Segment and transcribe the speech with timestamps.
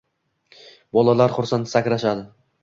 [0.99, 2.27] Bolalar xursand sakrashadi